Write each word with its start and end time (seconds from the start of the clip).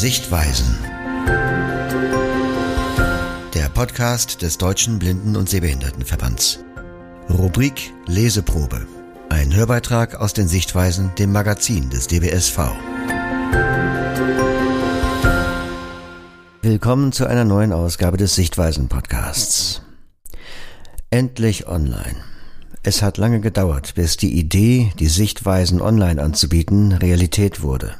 Sichtweisen. 0.00 0.78
Der 3.52 3.68
Podcast 3.74 4.40
des 4.40 4.56
Deutschen 4.56 4.98
Blinden- 4.98 5.36
und 5.36 5.50
Sehbehindertenverbands. 5.50 6.60
Rubrik 7.28 7.92
Leseprobe. 8.06 8.86
Ein 9.28 9.54
Hörbeitrag 9.54 10.14
aus 10.14 10.32
den 10.32 10.48
Sichtweisen, 10.48 11.14
dem 11.18 11.32
Magazin 11.32 11.90
des 11.90 12.06
DBSV. 12.06 12.70
Willkommen 16.62 17.12
zu 17.12 17.26
einer 17.26 17.44
neuen 17.44 17.74
Ausgabe 17.74 18.16
des 18.16 18.34
Sichtweisen 18.34 18.88
Podcasts. 18.88 19.82
Endlich 21.10 21.68
online. 21.68 22.16
Es 22.82 23.02
hat 23.02 23.18
lange 23.18 23.40
gedauert, 23.42 23.96
bis 23.96 24.16
die 24.16 24.32
Idee, 24.38 24.94
die 24.98 25.08
Sichtweisen 25.08 25.82
online 25.82 26.22
anzubieten, 26.22 26.92
Realität 26.92 27.60
wurde. 27.60 27.96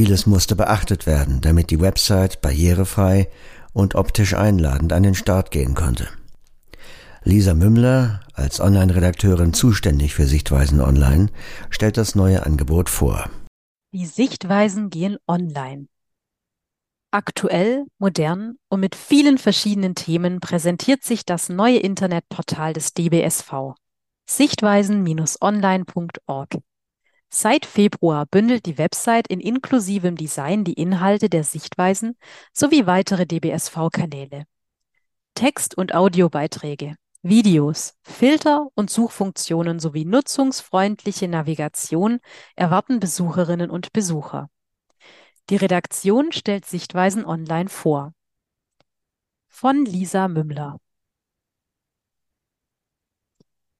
Vieles 0.00 0.24
musste 0.24 0.56
beachtet 0.56 1.04
werden, 1.04 1.42
damit 1.42 1.68
die 1.68 1.78
Website 1.78 2.40
barrierefrei 2.40 3.28
und 3.74 3.96
optisch 3.96 4.32
einladend 4.32 4.94
an 4.94 5.02
den 5.02 5.14
Start 5.14 5.50
gehen 5.50 5.74
konnte. 5.74 6.08
Lisa 7.22 7.52
Mümmler, 7.52 8.22
als 8.32 8.60
Online-Redakteurin 8.60 9.52
zuständig 9.52 10.14
für 10.14 10.24
Sichtweisen 10.24 10.80
Online, 10.80 11.26
stellt 11.68 11.98
das 11.98 12.14
neue 12.14 12.46
Angebot 12.46 12.88
vor. 12.88 13.28
Die 13.92 14.06
Sichtweisen 14.06 14.88
gehen 14.88 15.18
online. 15.28 15.84
Aktuell, 17.10 17.84
modern 17.98 18.54
und 18.70 18.80
mit 18.80 18.94
vielen 18.94 19.36
verschiedenen 19.36 19.94
Themen 19.94 20.40
präsentiert 20.40 21.04
sich 21.04 21.26
das 21.26 21.50
neue 21.50 21.76
Internetportal 21.76 22.72
des 22.72 22.94
DBSV 22.94 23.74
sichtweisen-online.org. 24.30 26.58
Seit 27.32 27.64
Februar 27.64 28.26
bündelt 28.26 28.66
die 28.66 28.76
Website 28.76 29.28
in 29.28 29.38
inklusivem 29.38 30.16
Design 30.16 30.64
die 30.64 30.72
Inhalte 30.72 31.28
der 31.28 31.44
Sichtweisen 31.44 32.16
sowie 32.52 32.86
weitere 32.86 33.24
DBSV-Kanäle. 33.24 34.46
Text- 35.34 35.78
und 35.78 35.94
Audiobeiträge, 35.94 36.96
Videos, 37.22 37.94
Filter 38.02 38.66
und 38.74 38.90
Suchfunktionen 38.90 39.78
sowie 39.78 40.04
nutzungsfreundliche 40.04 41.28
Navigation 41.28 42.18
erwarten 42.56 42.98
Besucherinnen 42.98 43.70
und 43.70 43.92
Besucher. 43.92 44.50
Die 45.50 45.56
Redaktion 45.56 46.32
stellt 46.32 46.66
Sichtweisen 46.66 47.24
online 47.24 47.68
vor. 47.68 48.12
Von 49.46 49.84
Lisa 49.84 50.26
Mümmler. 50.26 50.80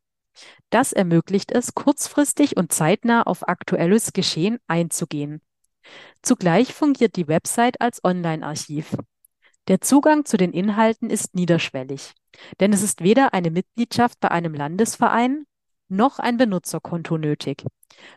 Das 0.69 0.93
ermöglicht 0.93 1.51
es, 1.53 1.75
kurzfristig 1.75 2.59
und 2.59 2.73
zeitnah 2.73 3.23
auf 3.23 3.49
aktuelles 3.49 4.13
Geschehen 4.13 4.59
einzugehen. 4.67 5.41
Zugleich 6.21 6.75
fungiert 6.75 7.17
die 7.17 7.29
Website 7.29 7.81
als 7.81 8.05
Online-Archiv. 8.05 8.95
Der 9.69 9.81
Zugang 9.81 10.27
zu 10.27 10.37
den 10.37 10.53
Inhalten 10.53 11.09
ist 11.09 11.35
niederschwellig, 11.35 12.13
denn 12.61 12.75
es 12.75 12.83
ist 12.83 13.03
weder 13.03 13.33
eine 13.33 13.51
Mitgliedschaft 13.51 14.21
bei 14.21 14.31
einem 14.31 14.53
Landesverein 14.53 15.47
noch 15.89 16.19
ein 16.19 16.37
Benutzerkonto 16.37 17.19
nötig. 17.19 17.65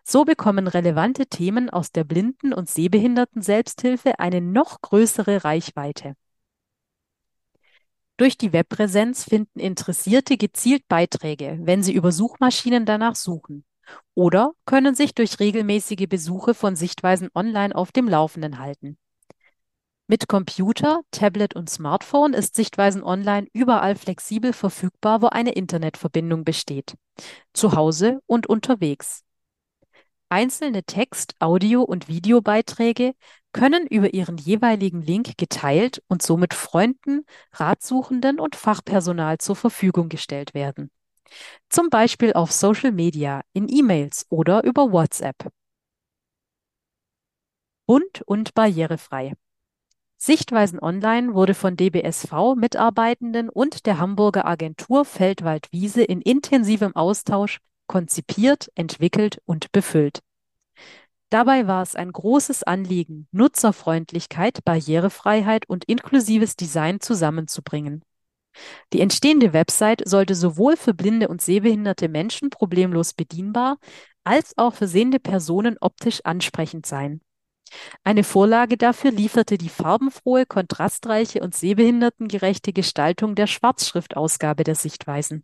So 0.04 0.26
bekommen 0.26 0.68
relevante 0.68 1.28
Themen 1.28 1.70
aus 1.70 1.92
der 1.92 2.04
Blinden- 2.04 2.54
und 2.54 2.70
Sehbehinderten-Selbsthilfe 2.70 4.20
eine 4.20 4.42
noch 4.42 4.82
größere 4.82 5.44
Reichweite. 5.44 6.16
Durch 8.18 8.38
die 8.38 8.52
Webpräsenz 8.52 9.24
finden 9.24 9.60
Interessierte 9.60 10.36
gezielt 10.36 10.88
Beiträge, 10.90 11.58
wenn 11.62 11.84
sie 11.84 11.94
über 11.94 12.12
Suchmaschinen 12.12 12.86
danach 12.86 13.16
suchen 13.16 13.64
oder 14.14 14.54
können 14.66 14.96
sich 14.96 15.16
durch 15.16 15.40
regelmäßige 15.40 16.08
Besuche 16.08 16.54
von 16.54 16.76
Sichtweisen 16.76 17.30
online 17.34 17.76
auf 17.76 17.92
dem 17.92 18.08
Laufenden 18.08 18.60
halten. 18.60 18.98
Mit 20.10 20.28
Computer, 20.28 21.02
Tablet 21.12 21.56
und 21.56 21.70
Smartphone 21.70 22.34
ist 22.34 22.56
Sichtweisen 22.56 23.04
online 23.04 23.48
überall 23.54 23.96
flexibel 23.96 24.54
verfügbar, 24.54 25.22
wo 25.22 25.28
eine 25.28 25.52
Internetverbindung 25.52 26.44
besteht, 26.44 26.96
zu 27.54 27.74
Hause 27.74 28.20
und 28.26 28.48
unterwegs. 28.48 29.24
Einzelne 30.28 30.84
Text-, 30.84 31.36
Audio- 31.40 31.84
und 31.84 32.08
Videobeiträge 32.08 33.14
können 33.54 33.86
über 33.86 34.14
ihren 34.14 34.38
jeweiligen 34.38 35.04
Link 35.04 35.38
geteilt 35.38 36.02
und 36.08 36.24
somit 36.24 36.56
Freunden, 36.56 37.26
Ratsuchenden 37.54 38.40
und 38.40 38.56
Fachpersonal 38.56 39.38
zur 39.38 39.56
Verfügung 39.56 40.10
gestellt 40.10 40.56
werden 40.56 40.90
zum 41.70 41.90
Beispiel 41.90 42.34
auf 42.34 42.52
Social 42.52 42.92
Media, 42.92 43.42
in 43.54 43.68
E-Mails 43.70 44.26
oder 44.30 44.64
über 44.64 44.92
WhatsApp. 44.92 45.52
Bunt 47.86 48.22
und 48.26 48.54
barrierefrei. 48.54 49.34
Sichtweisen 50.22 50.82
Online 50.82 51.34
wurde 51.34 51.54
von 51.54 51.78
DBSV-Mitarbeitenden 51.78 53.48
und 53.50 53.86
der 53.86 54.00
Hamburger 54.00 54.46
Agentur 54.46 55.06
Feldwald-Wiese 55.06 56.04
in 56.04 56.20
intensivem 56.20 56.94
Austausch 56.94 57.60
konzipiert, 57.88 58.70
entwickelt 58.76 59.42
und 59.46 59.72
befüllt. 59.72 60.20
Dabei 61.30 61.68
war 61.68 61.82
es 61.84 61.96
ein 61.96 62.12
großes 62.12 62.64
Anliegen, 62.64 63.30
Nutzerfreundlichkeit, 63.32 64.66
Barrierefreiheit 64.66 65.70
und 65.70 65.86
inklusives 65.86 66.58
Design 66.58 67.00
zusammenzubringen. 67.00 68.04
Die 68.92 69.00
entstehende 69.00 69.54
Website 69.54 70.02
sollte 70.06 70.36
sowohl 70.36 70.76
für 70.76 70.94
blinde 70.94 71.30
und 71.30 71.42
sehbehinderte 71.42 72.10
Menschen 72.10 72.50
problemlos 72.50 73.14
bedienbar 73.14 73.78
als 74.26 74.58
auch 74.58 74.74
für 74.74 74.88
sehende 74.88 75.20
Personen 75.20 75.78
optisch 75.80 76.20
ansprechend 76.26 76.86
sein. 76.86 77.22
Eine 78.04 78.24
Vorlage 78.24 78.78
dafür 78.78 79.12
lieferte 79.12 79.58
die 79.58 79.70
farbenfrohe, 79.70 80.46
kontrastreiche 80.46 81.42
und 81.42 81.56
sehbehindertengerechte 81.56 82.74
Gestaltung 82.74 83.36
der 83.36 83.48
Schwarzschriftausgabe 83.48 84.64
der 84.64 84.76
Sichtweisen. 84.76 85.44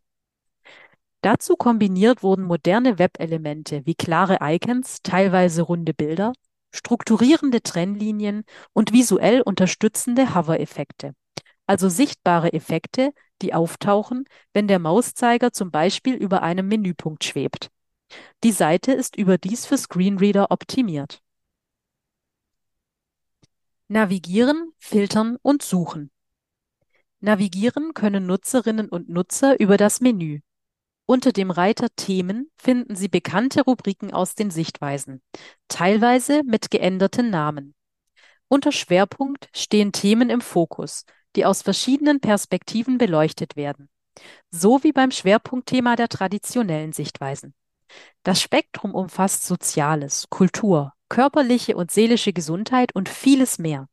Dazu 1.21 1.55
kombiniert 1.55 2.23
wurden 2.23 2.45
moderne 2.45 2.99
Webelemente 2.99 3.85
wie 3.85 3.95
klare 3.95 4.39
Icons, 4.41 4.99
teilweise 5.01 5.63
runde 5.63 5.93
Bilder, 5.93 6.33
strukturierende 6.73 7.61
Trennlinien 7.61 8.43
und 8.73 8.93
visuell 8.93 9.41
unterstützende 9.41 10.35
Hover-Effekte 10.35 11.13
also 11.67 11.89
sichtbare 11.89 12.53
Effekte, 12.53 13.13
die 13.41 13.53
auftauchen, 13.53 14.25
wenn 14.53 14.67
der 14.67 14.79
Mauszeiger 14.79 15.51
zum 15.51 15.71
Beispiel 15.71 16.15
über 16.15 16.41
einem 16.43 16.67
Menüpunkt 16.67 17.23
schwebt. 17.23 17.69
Die 18.43 18.51
Seite 18.51 18.93
ist 18.93 19.15
überdies 19.15 19.65
für 19.65 19.77
Screenreader 19.77 20.51
optimiert. 20.51 21.21
Navigieren, 23.87 24.73
filtern 24.79 25.37
und 25.43 25.61
suchen. 25.61 26.09
Navigieren 27.19 27.93
können 27.93 28.25
Nutzerinnen 28.25 28.89
und 28.89 29.09
Nutzer 29.09 29.59
über 29.59 29.77
das 29.77 30.01
Menü. 30.01 30.39
Unter 31.05 31.31
dem 31.31 31.51
Reiter 31.51 31.89
Themen 31.95 32.49
finden 32.57 32.95
Sie 32.95 33.09
bekannte 33.09 33.61
Rubriken 33.61 34.11
aus 34.11 34.33
den 34.33 34.49
Sichtweisen, 34.49 35.21
teilweise 35.67 36.41
mit 36.45 36.71
geänderten 36.71 37.29
Namen. 37.29 37.75
Unter 38.47 38.71
Schwerpunkt 38.71 39.49
stehen 39.55 39.91
Themen 39.91 40.31
im 40.31 40.41
Fokus, 40.41 41.05
die 41.35 41.45
aus 41.45 41.61
verschiedenen 41.61 42.19
Perspektiven 42.19 42.97
beleuchtet 42.97 43.55
werden, 43.55 43.87
so 44.49 44.83
wie 44.83 44.93
beim 44.93 45.11
Schwerpunktthema 45.11 45.95
der 45.95 46.09
traditionellen 46.09 46.91
Sichtweisen. 46.91 47.53
Das 48.23 48.41
Spektrum 48.41 48.95
umfasst 48.95 49.45
Soziales, 49.45 50.25
Kultur, 50.31 50.94
körperliche 51.09 51.75
und 51.75 51.91
seelische 51.91 52.33
Gesundheit 52.33 52.93
und 52.95 53.09
vieles 53.09 53.59
mehr. 53.59 53.87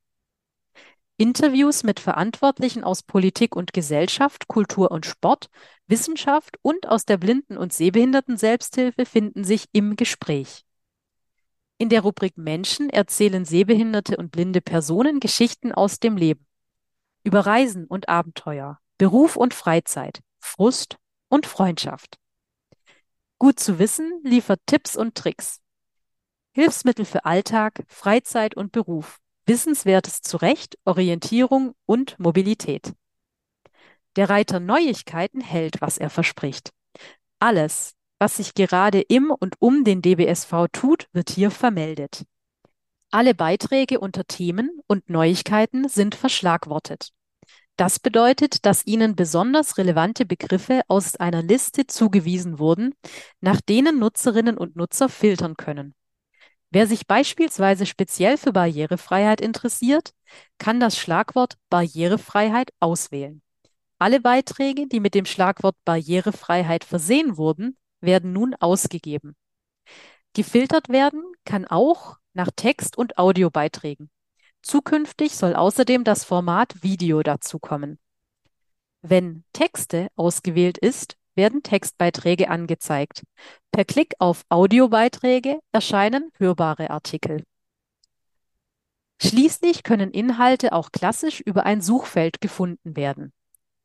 Interviews 1.17 1.85
mit 1.85 2.01
Verantwortlichen 2.01 2.83
aus 2.83 3.03
Politik 3.03 3.55
und 3.55 3.73
Gesellschaft, 3.73 4.49
Kultur 4.49 4.91
und 4.91 5.07
Sport, 5.07 5.51
Wissenschaft 5.87 6.57
und 6.63 6.89
aus 6.89 7.05
der 7.05 7.17
Blinden- 7.17 7.57
und 7.59 7.73
Sehbehinderten-Selbsthilfe 7.73 9.07
finden 9.07 9.45
sich 9.45 9.67
im 9.73 9.95
Gespräch. 9.95 10.65
In 11.79 11.89
der 11.91 12.01
Rubrik 12.01 12.37
Menschen 12.37 12.91
erzählen 12.91 13.45
sehbehinderte 13.45 14.17
und 14.17 14.33
blinde 14.33 14.61
Personen 14.61 15.21
Geschichten 15.21 15.73
aus 15.73 16.01
dem 16.01 16.17
Leben. 16.17 16.47
Über 17.25 17.47
Reisen 17.47 17.87
und 17.87 18.09
Abenteuer, 18.09 18.81
Beruf 18.99 19.37
und 19.37 19.55
Freizeit, 19.55 20.21
Frust 20.41 20.99
und 21.29 21.47
Freundschaft. 21.47 22.19
Gut 23.39 23.59
zu 23.61 23.79
wissen 23.79 24.21
liefert 24.25 24.61
Tipps 24.67 24.97
und 24.97 25.15
Tricks. 25.15 25.62
Hilfsmittel 26.53 27.05
für 27.05 27.25
Alltag, 27.25 27.85
Freizeit 27.89 28.55
und 28.57 28.73
Beruf, 28.73 29.19
Wissenswertes 29.47 30.21
zurecht, 30.21 30.79
Orientierung 30.85 31.75
und 31.87 32.19
Mobilität. 32.19 32.93
Der 34.17 34.29
Reiter 34.29 34.61
Neuigkeiten 34.61 35.41
hält, 35.41 35.81
was 35.81 35.97
er 35.97 36.11
verspricht. 36.11 36.71
Alles, 37.39 37.95
was 38.19 38.37
sich 38.37 38.55
gerade 38.55 39.01
im 39.01 39.31
und 39.31 39.57
um 39.59 39.85
den 39.85 40.03
DBSV 40.03 40.69
tut, 40.71 41.09
wird 41.13 41.31
hier 41.31 41.51
vermeldet. 41.51 42.25
Alle 43.11 43.35
Beiträge 43.35 43.99
unter 43.99 44.25
Themen 44.25 44.81
und 44.87 45.09
Neuigkeiten 45.09 45.89
sind 45.89 46.15
verschlagwortet. 46.15 47.13
Das 47.77 47.99
bedeutet, 47.99 48.67
dass 48.67 48.87
Ihnen 48.87 49.17
besonders 49.17 49.79
relevante 49.79 50.27
Begriffe 50.27 50.83
aus 50.89 51.17
einer 51.17 51.43
Liste 51.43 51.87
zugewiesen 51.87 52.59
wurden, 52.59 52.95
nach 53.41 53.61
denen 53.63 53.99
Nutzerinnen 53.99 54.59
und 54.59 54.77
Nutzer 54.77 55.09
filtern 55.09 55.57
können. 55.57 55.95
Wer 56.75 56.87
sich 56.87 57.07
beispielsweise 57.07 57.85
speziell 57.85 58.39
für 58.39 58.55
Barrierefreiheit 58.55 59.43
interessiert, 59.43 60.15
kann 60.57 60.81
das 60.81 60.97
Schlagwort 60.97 61.59
Barrierefreiheit 61.69 62.73
auswählen. 62.81 63.43
Alle 63.99 64.21
Beiträge, 64.21 64.87
die 64.87 64.99
mit 64.99 65.15
dem 65.15 65.27
Schlagwort 65.27 65.77
Barrierefreiheit 65.85 66.85
versehen 66.85 67.37
wurden, 67.37 67.77
werden 68.01 68.33
nun 68.33 68.55
ausgegeben. 68.55 69.37
Gefiltert 70.33 70.89
werden 70.89 71.23
kann 71.45 71.67
auch 71.67 72.17
nach 72.33 72.49
Text- 72.57 72.97
und 72.97 73.19
Audiobeiträgen. 73.19 74.11
Zukünftig 74.63 75.37
soll 75.37 75.55
außerdem 75.55 76.05
das 76.05 76.25
Format 76.25 76.83
Video 76.83 77.23
dazukommen. 77.23 77.99
Wenn 79.03 79.45
Texte 79.53 80.09
ausgewählt 80.17 80.79
ist, 80.79 81.19
werden 81.35 81.63
Textbeiträge 81.63 82.49
angezeigt. 82.51 83.23
Per 83.71 83.85
Klick 83.85 84.15
auf 84.19 84.45
Audiobeiträge 84.49 85.61
erscheinen 85.73 86.31
hörbare 86.39 86.91
Artikel. 86.91 87.45
Schließlich 89.21 89.83
können 89.85 90.11
Inhalte 90.11 90.73
auch 90.73 90.91
klassisch 90.91 91.41
über 91.41 91.65
ein 91.65 91.81
Suchfeld 91.81 92.41
gefunden 92.41 92.97
werden. 92.97 93.33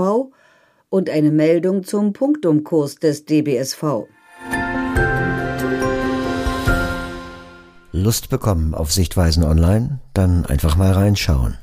und 0.90 1.10
eine 1.10 1.32
Meldung 1.32 1.84
zum 1.84 2.14
Punktumkurs 2.14 2.96
des 2.96 3.26
DBSV. 3.26 4.06
Lust 7.92 8.30
bekommen 8.30 8.74
auf 8.74 8.92
Sichtweisen 8.92 9.44
online? 9.44 10.00
Dann 10.14 10.46
einfach 10.46 10.76
mal 10.76 10.92
reinschauen. 10.92 11.58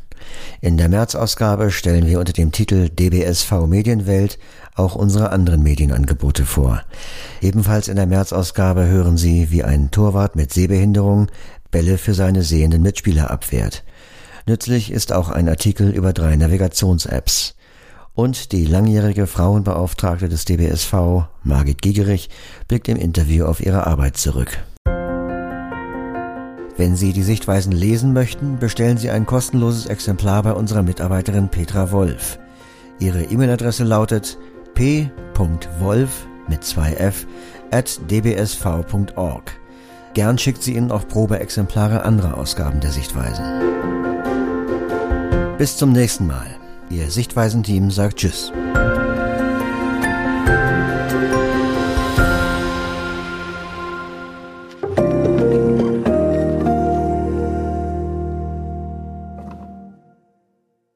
In 0.61 0.77
der 0.77 0.89
März-Ausgabe 0.89 1.71
stellen 1.71 2.07
wir 2.07 2.21
unter 2.21 2.33
dem 2.33 2.53
Titel 2.53 2.89
DBSV 2.89 3.67
Medienwelt 3.67 4.39
auch 4.75 4.95
unsere 4.95 5.31
anderen 5.31 5.63
Medienangebote 5.63 6.45
vor. 6.45 6.83
Ebenfalls 7.41 7.89
in 7.89 7.97
der 7.97 8.07
März-Ausgabe 8.07 8.87
hören 8.87 9.17
Sie, 9.17 9.51
wie 9.51 9.65
ein 9.65 9.91
Torwart 9.91 10.37
mit 10.37 10.53
Sehbehinderung 10.53 11.29
Bälle 11.71 11.99
für 11.99 12.15
seine 12.15 12.43
sehenden 12.43 12.83
Mitspieler 12.83 13.31
abwehrt. 13.31 13.85
Nützlich 14.47 14.91
ist 14.91 15.13
auch 15.13 15.29
ein 15.29 15.49
Artikel 15.49 15.91
über 15.91 16.13
drei 16.13 16.37
Navigations-Apps. 16.37 17.55
Und 18.15 18.53
die 18.53 18.65
langjährige 18.65 19.27
Frauenbeauftragte 19.27 20.29
des 20.29 20.45
DBSV, 20.45 20.95
Margit 21.43 21.81
Gigerich, 21.81 22.29
blickt 22.69 22.89
im 22.89 22.97
Interview 22.97 23.47
auf 23.47 23.65
ihre 23.65 23.87
Arbeit 23.87 24.17
zurück. 24.17 24.59
Wenn 26.77 26.97
Sie 26.97 27.13
die 27.13 27.23
Sichtweisen 27.23 27.73
lesen 27.73 28.13
möchten, 28.13 28.59
bestellen 28.59 28.97
Sie 28.97 29.11
ein 29.11 29.27
kostenloses 29.27 29.87
Exemplar 29.87 30.43
bei 30.43 30.53
unserer 30.53 30.83
Mitarbeiterin 30.83 31.49
Petra 31.49 31.93
Wolf. 31.93 32.39
Ihre 32.99 33.23
E-Mail-Adresse 33.23 33.85
lautet 33.85 34.39
p.wolf 34.75 36.27
mit 36.49 36.63
2f 36.63 37.27
at 37.71 38.01
dbsv.org. 38.11 39.61
Gern 40.15 40.39
schickt 40.39 40.63
sie 40.63 40.75
Ihnen 40.75 40.91
auch 40.91 41.07
Probeexemplare 41.07 42.03
anderer 42.03 42.37
Ausgaben 42.37 42.81
der 42.81 42.91
Sichtweisen. 42.91 44.00
Bis 45.61 45.77
zum 45.77 45.93
nächsten 45.93 46.27
Mal. 46.27 46.47
Ihr 46.89 47.11
Sichtweisenteam 47.11 47.91
sagt 47.91 48.17
Tschüss. 48.17 48.51